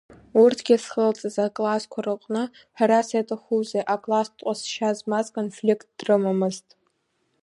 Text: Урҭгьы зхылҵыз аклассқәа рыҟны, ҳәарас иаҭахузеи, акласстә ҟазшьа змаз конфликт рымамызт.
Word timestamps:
Урҭгьы 0.41 0.75
зхылҵыз 0.83 1.35
аклассқәа 1.45 1.99
рыҟны, 2.05 2.43
ҳәарас 2.77 3.07
иаҭахузеи, 3.13 3.87
акласстә 3.93 4.41
ҟазшьа 4.45 4.89
змаз 4.97 5.27
конфликт 5.35 5.89
рымамызт. 6.07 6.67